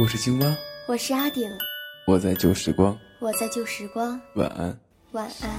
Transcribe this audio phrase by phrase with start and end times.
[0.00, 0.56] 我是青蛙，
[0.88, 1.50] 我是阿顶，
[2.06, 4.80] 我在旧时光，我在旧时光，晚安，
[5.10, 5.50] 晚安。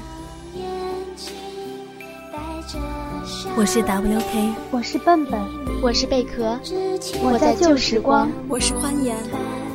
[3.55, 5.39] 我是 WK，我是笨笨，
[5.83, 6.59] 我是贝壳，
[7.21, 9.15] 我在旧时光，我是欢颜，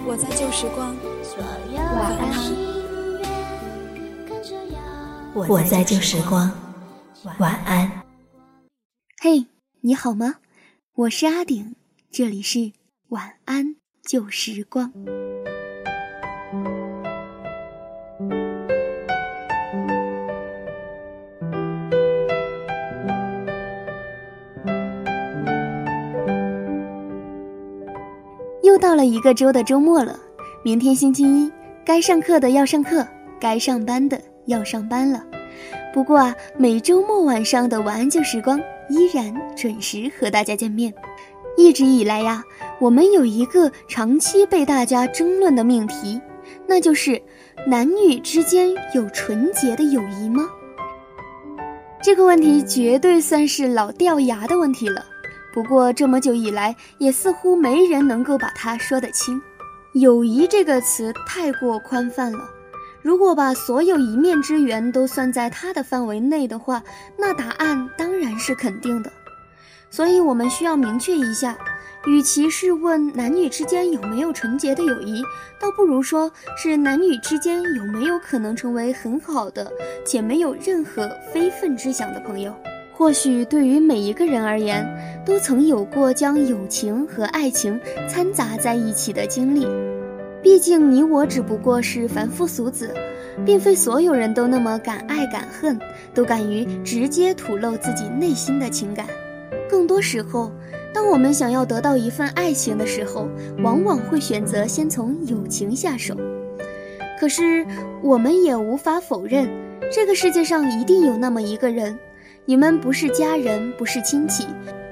[0.05, 0.93] 我在旧时光，
[1.95, 2.53] 晚安。
[5.49, 6.51] 我在旧时光，
[7.39, 8.03] 晚安。
[9.21, 9.47] 嘿，
[9.83, 10.41] 你好吗？
[10.95, 11.77] 我是阿顶，
[12.11, 12.73] 这里是
[13.11, 13.77] 晚安
[14.09, 14.91] 旧时光。
[28.63, 30.19] 又到了一个周的周末了，
[30.65, 31.53] 明天星期一，
[31.85, 33.07] 该上课的要上课，
[33.39, 35.23] 该上班的要上班了。
[35.93, 40.95] 不过啊，每周末晚上的晚安旧时光依然准时和大家见面。
[41.59, 42.45] 一直以来呀，
[42.81, 46.21] 我们有一个长期被大家争论的命题，
[46.67, 47.21] 那就是
[47.67, 50.49] 男女之间有纯洁的友谊吗？
[52.01, 55.05] 这个问题绝对算是老掉牙的问题了。
[55.53, 59.43] 不过这么久以来，也似乎没人能够把它说得清。
[59.95, 62.49] 友谊这个词太过宽泛了。
[63.03, 66.83] 如果把所有一面之缘都算在它的范围内的话，
[67.17, 69.11] 那答案当然是肯定的。
[69.91, 71.57] 所以，我们需要明确一下，
[72.09, 75.23] 与其是问男女之间有没有纯洁的友谊，
[75.61, 79.71] 倒不如说是男女之间有没有可能成为很好的
[80.07, 82.55] 且没有任何非分之想的朋友。
[82.95, 84.83] 或许对于每一个人而言，
[85.27, 89.67] 都曾有过将友情和爱情掺杂在一起的经历。
[90.43, 92.95] 毕竟你我只不过是凡夫俗子，
[93.45, 95.79] 并非所有人都那么敢爱敢恨，
[96.15, 99.07] 都敢于直接吐露自己内心的情感。
[99.69, 100.51] 更多时候，
[100.99, 103.29] 当我们想要得到一份爱情的时候，
[103.63, 106.17] 往往会选择先从友情下手。
[107.21, 107.65] 可是，
[108.03, 109.49] 我们也无法否认，
[109.93, 111.97] 这个世界上一定有那么一个人，
[112.45, 114.45] 你们不是家人，不是亲戚，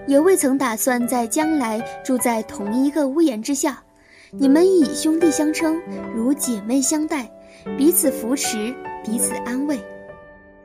[0.07, 3.83] 也未曾打算在将来住在同一个屋檐之下。
[4.31, 5.77] 你们以兄弟相称，
[6.15, 7.29] 如姐妹相待，
[7.77, 8.73] 彼此扶持，
[9.05, 9.77] 彼此安慰。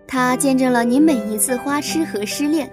[0.05, 2.69] 他见证了你每一次花痴和失恋，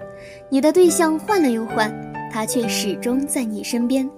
[0.49, 1.91] 你的对象换了又换，
[2.31, 4.09] 他却始终在你身边。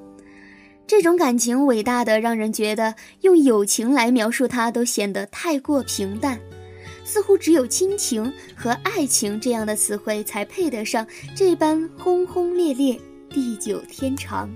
[0.88, 6.38] 这种感情伟大的让人觉得用友情来描述它都显得太过平淡，
[7.06, 14.50] 似乎只有亲情和爱情这样的词汇才配得上这般轰轰烈烈、地久天长。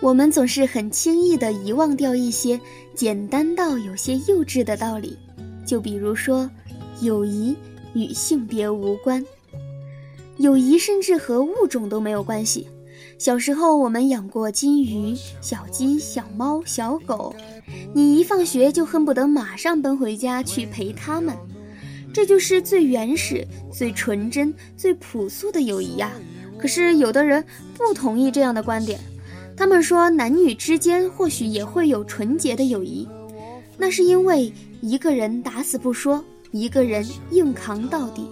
[0.00, 2.58] 我们总是很轻易地遗忘掉一些
[2.94, 5.18] 简单到有些幼稚的道理，
[5.66, 6.48] 就比如说，
[7.02, 7.56] 友谊
[7.92, 9.22] 与性别无关，
[10.40, 12.66] 友谊甚至和物种都没有关系。
[13.18, 17.34] 小时候我们养过金鱼、小鸡、小猫、小狗，
[17.92, 21.36] 你一放学就恨不得马上奔回家去陪它们，
[22.10, 26.10] 这就是最原始、最纯真、最朴素的友谊呀。
[26.58, 27.44] 可是有的人
[27.76, 28.98] 不同意这样的观点。
[29.54, 33.06] 他们说，男女之间或许也会有纯洁的友谊，
[33.76, 38.26] 那是因为一个人打死不说，一个人硬扛到底。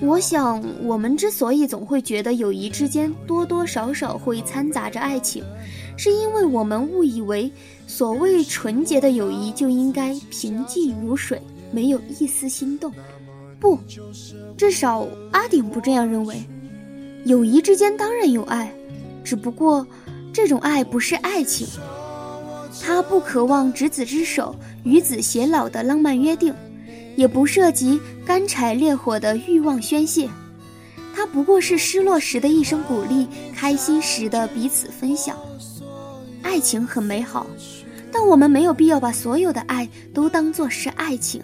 [0.00, 5.42] 我想，我们之所以总会觉得友谊之间多多少少会掺杂着爱情，
[5.96, 7.50] 是因为我们误以为
[7.86, 11.40] 所谓纯洁的友谊就应该平静如水，
[11.72, 12.92] 没有一丝心动。
[13.58, 13.78] 不，
[14.56, 16.42] 至少阿顶不这样认为。
[17.24, 18.72] 友谊之间当然有爱。
[19.24, 19.84] 只不过，
[20.32, 21.66] 这种爱不是爱情，
[22.80, 26.54] 他不渴望执子之手、与子偕老的浪漫约定，
[27.16, 30.28] 也不涉及干柴烈火的欲望宣泄，
[31.14, 35.36] 它不过是失落时的一声鼓励，开心时的彼此分享。
[36.42, 37.46] 爱情很美好，
[38.12, 41.42] 但我们没有必要把所有的爱都当作是爱情。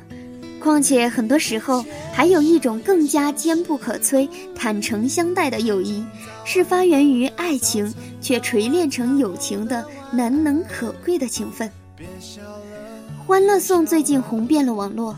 [0.61, 6.05] 况且，很多时候还有一种更加坚不可摧、坦诚相待的友谊，
[6.44, 11.69] 是发源于爱情却锤炼成友情的难能可贵的情分。
[13.26, 15.17] 《欢乐颂》最近红遍了网络，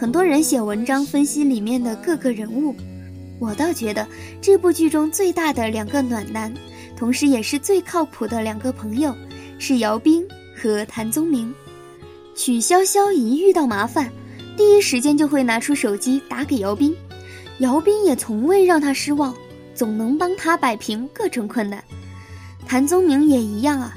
[0.00, 2.74] 很多人写文章分析里面的各个人物。
[3.38, 4.08] 我倒觉得
[4.40, 6.50] 这部剧中最大的两个暖男，
[6.96, 9.14] 同时也是最靠谱的两个朋友，
[9.58, 10.26] 是姚兵
[10.56, 11.54] 和谭宗明。
[12.34, 14.10] 曲筱绡一遇到麻烦。
[14.56, 16.96] 第一时间就会拿出手机打给姚斌，
[17.58, 19.34] 姚斌也从未让他失望，
[19.74, 21.84] 总能帮他摆平各种困难。
[22.66, 23.94] 谭宗明也一样啊，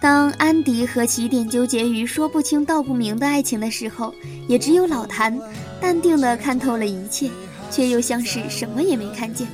[0.00, 4.14] 当安迪和起点纠结于说不清道不明的爱情的时候，
[4.48, 5.38] 也只有老谭
[5.78, 7.30] 淡定地看透了一切，
[7.70, 9.46] 却又像是什么也没看见。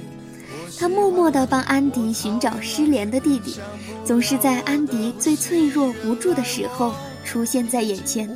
[0.78, 3.56] 他默默地帮安迪寻找失联的弟弟，
[4.04, 6.94] 总是在安迪最脆弱无助的时候
[7.24, 8.30] 出现在眼前。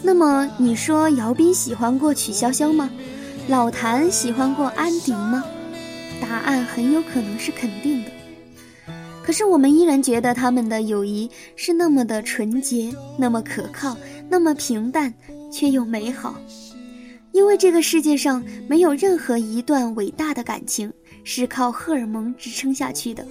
[0.00, 2.88] 那么，你说姚斌喜欢过曲筱绡吗？
[3.48, 5.44] 老谭喜欢过安迪吗？
[6.22, 8.10] 答案很有可能是肯定的。
[9.24, 13.96] 可是我们依然觉得他们的友谊是那么的纯洁，那么可靠，
[14.28, 15.12] 那么平淡，
[15.50, 16.34] 却又美好。
[17.32, 20.92] 因为这个世界上没有任何一段伟大的感情
[21.24, 23.26] 是靠荷尔蒙支撑下去的，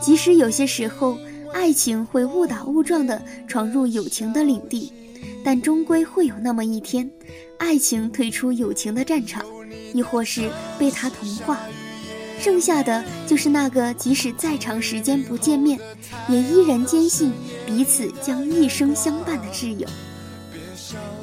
[0.00, 1.18] 即使有些时候
[1.52, 4.92] 爱情会误打误撞地闯入友情的领地，
[5.44, 7.10] 但终归会有那么一天，
[7.58, 9.44] 爱情退出友情的战场，
[9.92, 10.48] 亦或是
[10.78, 11.58] 被它同化，
[12.40, 15.78] 剩下的就是那个即使再长时间不见面，
[16.28, 17.32] 也依然坚信
[17.66, 19.86] 彼此将一生相伴的挚友。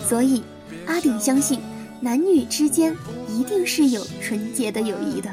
[0.08, 0.44] 所以，
[0.86, 1.60] 阿顶相信。
[2.02, 2.96] 男女之间
[3.30, 5.30] 一定是有纯洁的友谊的，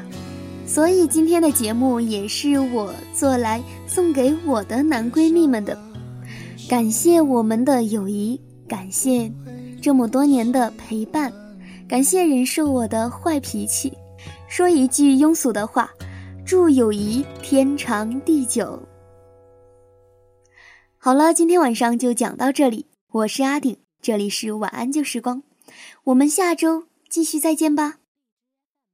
[0.65, 5.77] 所以今天的节目也是我做来送给我的男闺蜜们的，
[6.67, 9.31] 感谢我们的友谊，感谢
[9.79, 11.31] 这么多年的陪伴，
[11.87, 13.93] 感谢忍受我的坏脾气，
[14.55, 15.89] 说一句庸俗的话，
[16.45, 18.79] 祝友谊天长地久。
[20.99, 25.41] 好了，今天晚上就讲到这里，我是阿顶，这里是晚安旧时光。
[26.03, 27.95] 我们下周继续再见吧。